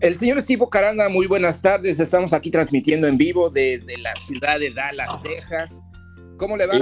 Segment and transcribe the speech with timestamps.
[0.00, 1.98] El señor Steve Caranda, muy buenas tardes.
[1.98, 5.82] Estamos aquí transmitiendo en vivo desde la ciudad de Dallas, Texas.
[6.36, 6.74] ¿Cómo le va?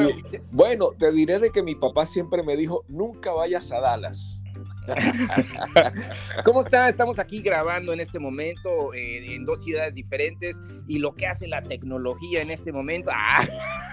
[0.50, 4.42] bueno, te diré de que mi papá siempre me dijo, nunca vayas a Dallas.
[6.44, 6.90] ¿Cómo está?
[6.90, 11.48] Estamos aquí grabando en este momento eh, en dos ciudades diferentes y lo que hace
[11.48, 13.10] la tecnología en este momento.
[13.14, 13.46] Ah,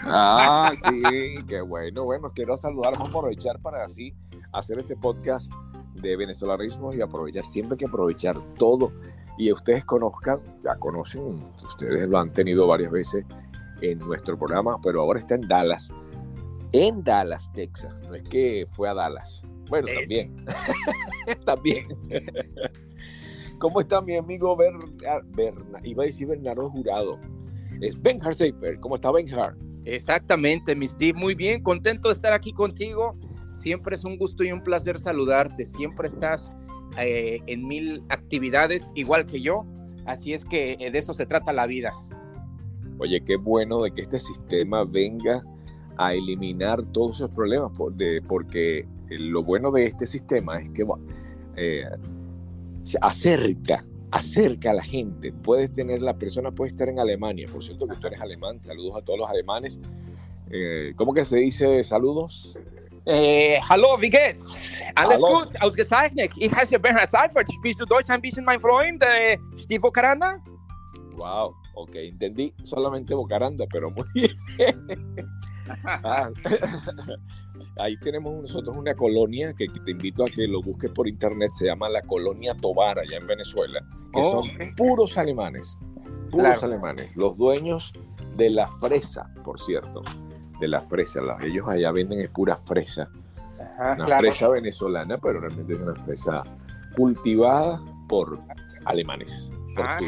[0.04, 2.04] ah sí, qué bueno.
[2.04, 4.14] Bueno, quiero saludar, vamos a aprovechar para así
[4.52, 5.50] hacer este podcast
[6.04, 8.92] de venezolanismo y aprovechar, siempre hay que aprovechar todo.
[9.38, 13.26] Y ustedes conozcan, ya conocen, ustedes lo han tenido varias veces
[13.82, 15.92] en nuestro programa, pero ahora está en Dallas.
[16.72, 17.96] En Dallas, Texas.
[18.08, 19.44] No es que fue a Dallas.
[19.70, 19.96] Bueno, eh.
[19.96, 20.46] también.
[21.46, 21.88] también.
[23.58, 25.28] ¿Cómo está mi amigo Bernardo?
[25.84, 27.20] Iba a decir Bernardo Jurado.
[27.82, 28.80] Es Benjar Seifer.
[28.80, 29.56] ¿Cómo está Benjar?
[29.86, 31.18] Exactamente, mi Steve.
[31.18, 33.18] Muy bien, contento de estar aquí contigo.
[33.64, 35.64] Siempre es un gusto y un placer saludarte.
[35.64, 36.52] Siempre estás
[36.98, 39.66] eh, en mil actividades, igual que yo.
[40.06, 41.94] Así es que eh, de eso se trata la vida.
[43.00, 45.46] Oye, qué bueno de que este sistema venga
[45.96, 47.72] a eliminar todos esos problemas,
[48.28, 50.86] porque lo bueno de este sistema es que
[51.56, 51.86] eh,
[53.00, 55.32] acerca, acerca a la gente.
[55.32, 58.98] Puedes tener, la persona puede estar en Alemania, por cierto que tú eres alemán, saludos
[58.98, 59.80] a todos los alemanes.
[60.98, 62.60] ¿Cómo que se dice saludos?
[63.06, 64.82] Äh, hallo, wie geht's?
[64.96, 65.40] Alles hallo.
[65.40, 66.32] gut, ausgezeichnet.
[66.38, 67.52] Ich heiße Bernhard Seifert.
[67.52, 69.04] Spielst du Deutsch ein bisschen, mein Freund?
[69.04, 70.42] Äh, Steve Bocaranda?
[71.16, 74.06] Wow, ok, entendí solamente Bocaranda, pero muy
[74.58, 74.88] bien.
[75.86, 76.30] ah,
[77.78, 81.66] ahí tenemos nosotros una colonia que te invito a que lo busques por internet, se
[81.66, 83.82] llama la colonia Tobar, allá en Venezuela,
[84.14, 85.78] que oh, son puros alemanes,
[86.32, 86.74] puros claro.
[86.74, 87.92] alemanes, los dueños
[88.38, 90.02] de la fresa, por cierto
[90.60, 91.22] de la fresa.
[91.42, 93.10] ellos allá venden es pura fresa.
[93.80, 96.44] una fresa venezolana, pero realmente es una fresa
[96.96, 98.40] cultivada por
[98.86, 99.52] alemanes.
[99.78, 100.00] Ah,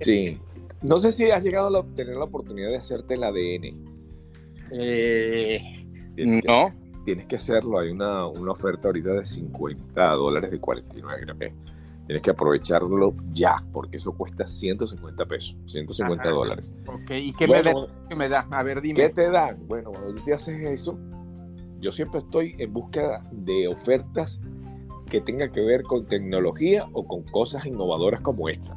[0.00, 0.40] sí.
[0.82, 3.98] No sé si has llegado a tener la oportunidad de hacerte el ADN.
[4.72, 5.86] Eh,
[6.16, 6.72] no.
[7.04, 7.78] Tienes que hacerlo.
[7.78, 11.52] Hay una, una oferta ahorita de 50 dólares de 49, creo que
[12.08, 16.74] tienes que aprovecharlo ya, porque eso cuesta 150 pesos, 150 dólares.
[16.86, 18.48] Ok, ¿y qué, me, da?
[18.50, 18.94] A ver, dime.
[18.94, 19.68] ¿Qué te dan?
[19.68, 20.98] Bueno, cuando tú te haces eso,
[21.80, 24.40] yo siempre estoy en búsqueda de ofertas
[25.10, 28.74] que tengan que ver con tecnología o con cosas innovadoras como esta.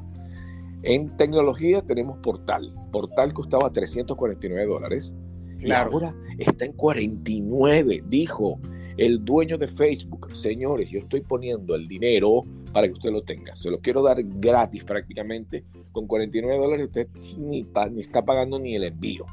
[0.84, 2.76] En tecnología tenemos Portal.
[2.92, 5.14] Portal costaba 349 dólares.
[5.58, 8.60] Y ahora está en 49, dijo
[8.98, 10.36] el dueño de Facebook.
[10.36, 12.44] Señores, yo estoy poniendo el dinero
[12.74, 13.56] para que usted lo tenga.
[13.56, 15.64] Se lo quiero dar gratis prácticamente.
[15.92, 19.26] Con 49 dólares usted ni, ni está pagando ni el envío,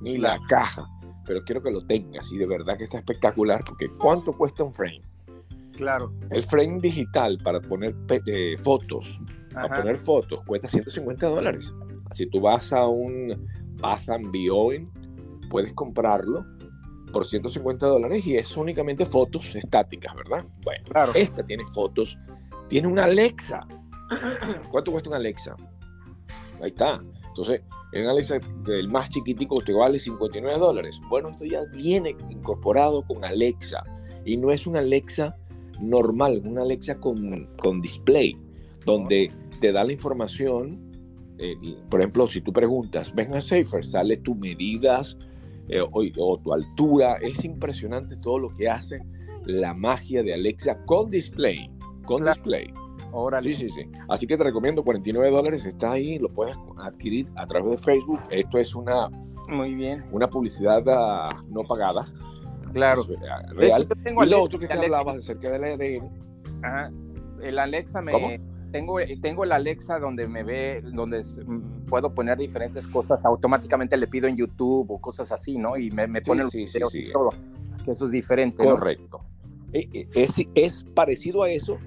[0.00, 0.86] ni la caja.
[1.26, 4.74] Pero quiero que lo tengas y de verdad que está espectacular porque ¿cuánto cuesta un
[4.74, 5.02] frame?
[5.76, 6.12] Claro.
[6.30, 7.94] El frame digital para poner
[8.26, 9.20] eh, fotos,
[9.52, 11.74] para poner fotos, cuesta 150 dólares.
[12.10, 13.48] Si tú vas a un
[13.80, 16.44] Bath and Beyond, puedes comprarlo
[17.12, 20.44] por 150 dólares y es únicamente fotos estáticas, ¿verdad?
[20.64, 21.12] Bueno, claro.
[21.14, 22.18] esta tiene fotos
[22.70, 23.66] tiene una Alexa.
[24.70, 25.56] ¿Cuánto cuesta una Alexa?
[26.62, 27.02] Ahí está.
[27.28, 31.00] Entonces, en Alexa, el más chiquitico te vale 59 dólares.
[31.08, 33.82] Bueno, esto ya viene incorporado con Alexa.
[34.24, 35.36] Y no es una Alexa
[35.80, 38.38] normal, una Alexa con, con display,
[38.86, 40.78] donde te da la información.
[41.38, 41.56] Eh,
[41.90, 45.18] por ejemplo, si tú preguntas, ven a Safer, sale tus medidas
[45.68, 47.16] eh, o, tu altura.
[47.16, 49.02] Es impresionante todo lo que hace
[49.44, 51.68] la magia de Alexa con display
[52.10, 52.72] con display.
[53.42, 53.90] Sí, sí, sí.
[54.08, 58.20] Así que te recomiendo 49 dólares, está ahí, lo puedes adquirir a través de Facebook.
[58.30, 59.08] Esto es una,
[59.48, 60.04] Muy bien.
[60.12, 62.06] una publicidad ah, no pagada.
[62.72, 63.02] Claro.
[63.28, 63.88] Ah, real.
[64.04, 66.64] tengo y lo otro que te hablabas acerca del ADN.
[66.64, 66.90] Ajá.
[67.42, 68.40] El Alexa me...
[68.70, 73.24] Tengo, tengo el Alexa donde me ve, donde mm, puedo poner diferentes cosas.
[73.24, 75.76] Automáticamente le pido en YouTube o cosas así, ¿no?
[75.76, 77.30] Y me, me pone sí, sí, sí, todo.
[77.84, 78.62] Que eso es diferente.
[78.62, 79.22] Correcto.
[79.72, 81.78] Eh, eh, es, es parecido a eso,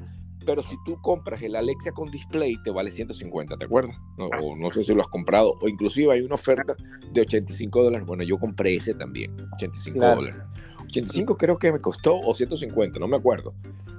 [0.46, 3.96] pero si tú compras el Alexa con display, te vale 150, ¿te acuerdas?
[4.18, 4.40] No, ah.
[4.42, 6.76] o no sé si lo has comprado, o inclusive hay una oferta
[7.12, 8.08] de 85 dólares.
[8.08, 10.42] Bueno, yo compré ese también, 85 dólares.
[10.86, 13.54] 85 creo que me costó, o 150, no me acuerdo.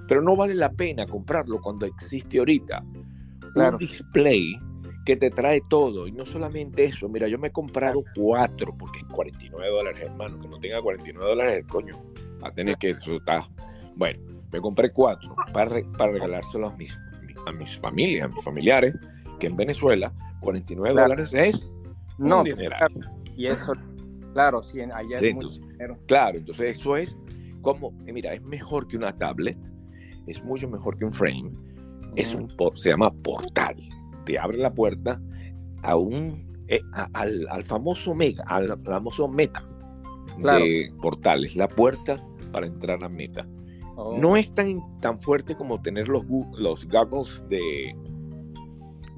[0.06, 2.84] Pero no vale la pena comprarlo cuando existe ahorita
[3.54, 4.58] un display
[5.04, 6.06] que te trae todo.
[6.06, 10.40] Y no solamente eso, mira, yo me he comprado cuatro, porque es 49 dólares, hermano.
[10.40, 12.02] Que no tenga 49 dólares, coño,
[12.42, 13.44] va a tener que disfrutar.
[13.96, 14.20] Bueno,
[14.54, 16.96] me compré cuatro para, para regalárselo a mis,
[17.44, 18.94] a mis familias, a mis familiares,
[19.40, 20.12] que en Venezuela
[20.42, 21.68] 49 dólares es
[22.18, 22.92] no, un dineral.
[23.36, 23.72] Y eso,
[24.32, 25.98] claro, sí, allá es mucho dinero.
[26.06, 27.18] Claro, entonces eso es
[27.62, 29.58] como, eh, mira, es mejor que una tablet,
[30.28, 31.50] es mucho mejor que un frame,
[32.14, 33.74] Es un, se llama portal.
[34.24, 35.20] Te abre la puerta
[35.82, 36.80] a un, eh,
[37.12, 39.64] al, famoso mega, al famoso meta
[40.38, 43.44] de portales, la puerta para entrar a meta.
[43.96, 44.18] Oh.
[44.18, 46.24] No es tan, tan fuerte como tener los,
[46.58, 47.94] los goggles de,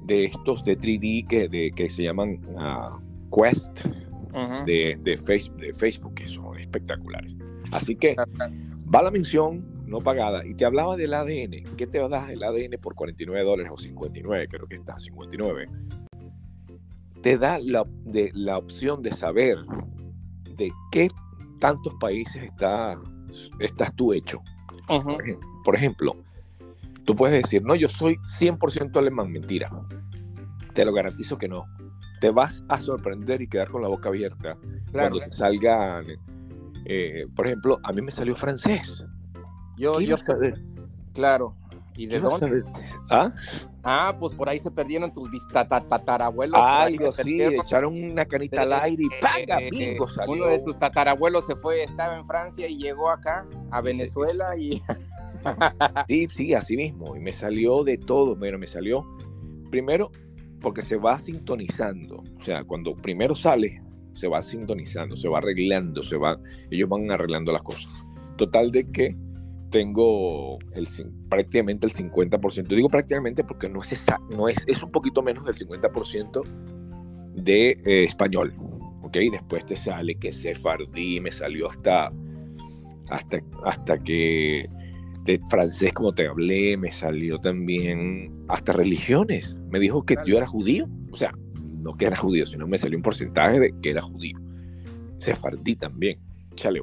[0.05, 2.99] de estos de 3D que, de, que se llaman uh,
[3.35, 3.85] Quest
[4.65, 7.37] de, de, Facebook, de Facebook, que son espectaculares.
[7.71, 8.15] Así que
[8.93, 10.45] va la mención no pagada.
[10.45, 11.75] Y te hablaba del ADN.
[11.75, 14.47] ¿Qué te da el ADN por 49 dólares o 59?
[14.47, 15.69] Creo que está 59.
[17.23, 19.57] Te da la, de, la opción de saber
[20.55, 21.09] de qué
[21.59, 22.99] tantos países está,
[23.59, 24.41] estás tú hecho.
[25.63, 26.15] Por, ejemplo,
[27.05, 29.31] tú puedes decir, no, yo soy 100% alemán.
[29.31, 29.69] Mentira.
[30.73, 31.65] Te lo garantizo que no.
[32.19, 34.57] Te vas a sorprender y quedar con la boca abierta
[34.91, 36.05] cuando te salgan
[36.89, 39.03] eh, por ejemplo, a mí me salió francés.
[39.75, 40.15] Yo, yo,
[41.13, 41.53] claro.
[41.97, 42.63] ¿Y de dónde?
[43.09, 43.31] ¿Ah?
[43.83, 44.15] ¿Ah?
[44.17, 46.57] pues por ahí se perdieron tus tatarabuelos.
[46.61, 49.57] Ay, sí, echaron una canita al aire y ¡paga!
[49.69, 50.33] Bingo salió.
[50.33, 54.81] Uno de tus tatarabuelos se fue, estaba en Francia y llegó acá, a Venezuela y...
[56.07, 57.15] sí, sí, así mismo.
[57.15, 58.35] Y me salió de todo.
[58.35, 59.05] Bueno, me salió
[59.69, 60.11] primero
[60.61, 62.23] porque se va sintonizando.
[62.37, 63.81] O sea, cuando primero sale,
[64.13, 66.39] se va sintonizando, se va arreglando, se va,
[66.71, 67.91] ellos van arreglando las cosas.
[68.37, 69.15] Total de que
[69.69, 70.87] tengo el,
[71.29, 72.67] prácticamente el 50%.
[72.67, 76.43] Digo prácticamente porque no es, no es, es un poquito menos del 50%
[77.35, 78.53] de eh, español.
[79.03, 79.17] ¿Ok?
[79.31, 82.11] Después te sale que sefardí, me salió hasta,
[83.09, 84.69] hasta, hasta que
[85.23, 89.61] de francés, como te hablé, me salió también hasta religiones.
[89.69, 90.87] Me dijo que yo era judío.
[91.11, 91.33] O sea,
[91.81, 94.39] no que era judío, sino me salió un porcentaje de que era judío.
[95.19, 96.19] Sefardí también,
[96.55, 96.81] chale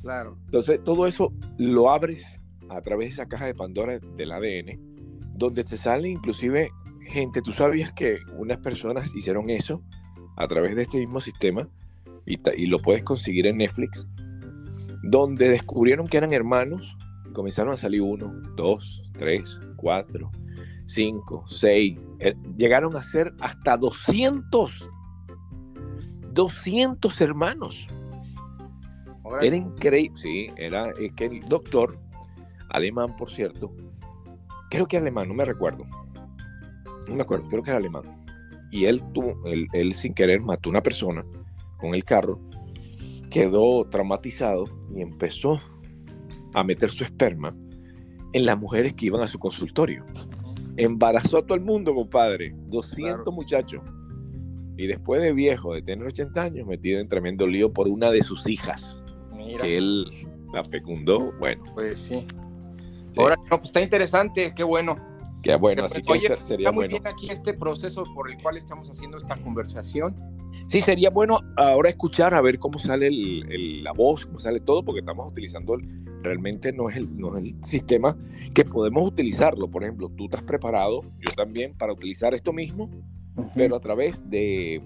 [0.00, 0.38] Claro.
[0.44, 4.78] Entonces, todo eso lo abres a través de esa caja de Pandora del ADN,
[5.34, 6.70] donde te sale inclusive
[7.08, 9.82] gente, tú sabías que unas personas hicieron eso
[10.36, 11.68] a través de este mismo sistema
[12.26, 14.06] y, y lo puedes conseguir en Netflix,
[15.02, 16.96] donde descubrieron que eran hermanos,
[17.32, 20.30] comenzaron a salir uno, dos, tres, cuatro,
[20.88, 24.90] 5, 6, eh, llegaron a ser hasta 200,
[26.32, 27.86] 200 hermanos.
[29.42, 31.98] Era increíble, sí, era que el doctor,
[32.70, 33.70] alemán por cierto,
[34.70, 35.84] creo que alemán, no me recuerdo,
[37.06, 38.04] no me acuerdo, creo que era alemán.
[38.70, 41.24] Y él, tuvo, él, él sin querer mató a una persona
[41.78, 42.40] con el carro,
[43.30, 44.64] quedó traumatizado
[44.94, 45.60] y empezó
[46.54, 47.54] a meter su esperma
[48.32, 50.04] en las mujeres que iban a su consultorio.
[50.76, 52.54] Embarazó a todo el mundo, compadre.
[52.66, 53.82] 200 muchachos.
[54.76, 58.22] Y después de viejo, de tener 80 años, metido en tremendo lío por una de
[58.22, 59.02] sus hijas.
[59.60, 60.06] Que él
[60.52, 61.32] la fecundó.
[61.38, 61.64] Bueno.
[61.74, 62.24] Pues sí.
[63.16, 64.96] Ahora, no, pues está interesante, qué bueno.
[65.42, 68.90] Qué bueno, así que sería está muy bien aquí este proceso por el cual estamos
[68.90, 70.16] haciendo esta conversación.
[70.68, 75.00] Sí, sería bueno ahora escuchar a ver cómo sale la voz, cómo sale todo, porque
[75.00, 75.78] estamos utilizando
[76.22, 78.14] realmente no es, el, no es el sistema
[78.52, 79.70] que podemos utilizarlo.
[79.70, 82.90] Por ejemplo, tú estás preparado, yo también, para utilizar esto mismo,
[83.54, 84.82] pero a través de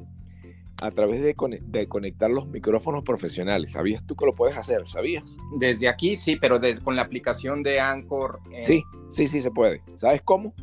[0.81, 1.35] a través de,
[1.67, 3.73] de, conectar los micrófonos profesionales.
[3.73, 4.87] ¿Sabías tú que lo puedes hacer?
[4.89, 5.37] ¿Sabías?
[5.59, 8.41] Desde aquí sí, pero con la aplicación de Anchor.
[8.53, 9.81] Eh, sí, sí, sí se puede.
[9.95, 10.55] ¿Sabes cómo?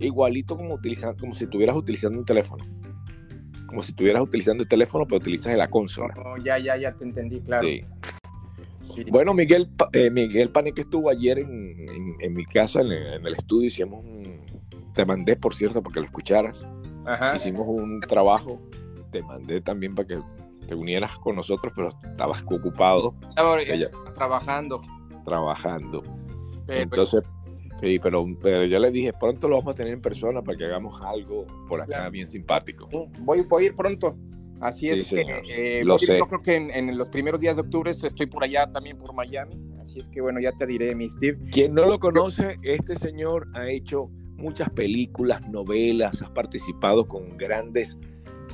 [0.00, 2.64] Igualito como, utilizando, como si estuvieras utilizando un teléfono.
[3.66, 6.14] Como si estuvieras utilizando el teléfono, pero utilizas la consola.
[6.24, 7.66] Oh, ya, ya, ya te entendí, claro.
[7.66, 9.04] Sí.
[9.10, 14.40] Bueno, Miguel, eh, Miguel que estuvo ayer en, mi casa, en, el estudio, hicimos un...
[14.92, 16.64] Te mandé, por cierto, para que lo escucharas.
[17.34, 18.60] Hicimos un trabajo,
[19.10, 20.20] te mandé también para que
[20.66, 23.14] te unieras con nosotros, pero estabas ocupado.
[23.28, 23.58] Estaba
[24.14, 24.80] trabajando.
[25.24, 26.02] Trabajando.
[26.68, 27.22] Entonces,
[27.80, 30.64] sí, pero, pero ya le dije, pronto lo vamos a tener en persona para que
[30.64, 32.88] hagamos algo por acá bien simpático.
[33.20, 34.16] Voy, voy a ir pronto.
[34.60, 36.18] Así es que eh, Lo sé.
[36.18, 39.60] yo creo que en, los primeros días de octubre estoy por allá también por Miami.
[39.80, 41.38] Así es que bueno, ya te diré, mi Steve.
[41.52, 47.98] Quien no lo conoce, este señor ha hecho muchas películas, novelas, ha participado con grandes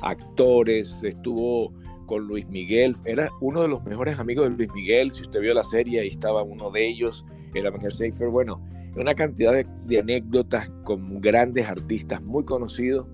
[0.01, 1.73] actores, estuvo
[2.05, 5.53] con Luis Miguel, era uno de los mejores amigos de Luis Miguel, si usted vio
[5.53, 8.61] la serie, ahí estaba uno de ellos, era Miguel Seifer, bueno,
[8.95, 13.07] una cantidad de anécdotas con grandes artistas muy conocidos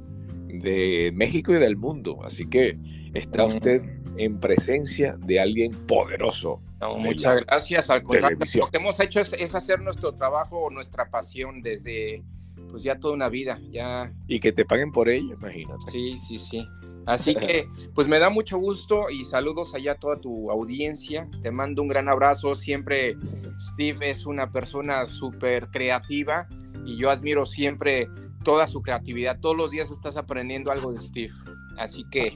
[0.47, 2.19] de México y del mundo.
[2.23, 2.73] Así que
[3.13, 3.81] está usted
[4.17, 6.61] en presencia de alguien poderoso.
[6.97, 7.89] muchas gracias.
[7.89, 12.23] Al contrario, lo que hemos hecho es, hacer nuestro trabajo, nuestra pasión desde
[12.69, 13.59] pues ya toda una vida.
[13.71, 14.13] Ya...
[14.27, 15.91] Y que te paguen por ello, imagínate.
[15.91, 16.67] Sí, sí, sí.
[17.05, 21.29] Así que, pues me da mucho gusto y saludos allá a toda tu audiencia.
[21.41, 22.55] Te mando un gran abrazo.
[22.55, 23.15] Siempre
[23.57, 26.47] Steve es una persona súper creativa
[26.85, 28.09] y yo admiro siempre
[28.43, 29.39] toda su creatividad.
[29.39, 31.33] Todos los días estás aprendiendo algo de Steve.
[31.77, 32.33] Así que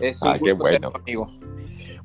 [0.00, 0.90] es un ah, gusto bueno.
[0.90, 1.30] ser amigo.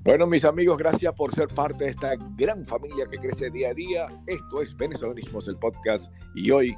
[0.04, 3.74] Bueno, mis amigos, gracias por ser parte de esta gran familia que crece día a
[3.74, 4.06] día.
[4.28, 6.12] Esto es Venezolanismos, el podcast.
[6.36, 6.76] Y hoy,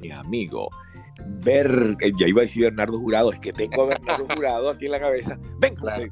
[0.00, 0.70] mi amigo,
[1.42, 4.92] ver, ya iba a decir Bernardo Jurado, es que tengo a Bernardo Jurado aquí en
[4.92, 5.38] la cabeza.
[5.58, 6.10] Ven, José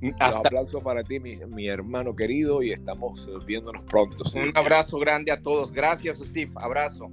[0.00, 4.24] Un aplauso para ti, mi, mi, hermano querido, y estamos viéndonos pronto.
[4.34, 5.72] Un abrazo grande a todos.
[5.72, 6.52] Gracias, Steve.
[6.56, 7.10] Abrazo.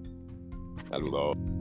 [0.87, 1.54] Saludos.